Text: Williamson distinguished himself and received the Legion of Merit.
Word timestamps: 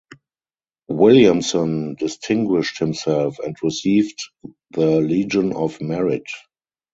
Williamson 0.89 1.93
distinguished 1.93 2.79
himself 2.79 3.37
and 3.37 3.55
received 3.61 4.17
the 4.71 4.99
Legion 4.99 5.53
of 5.53 5.79
Merit. 5.79 6.25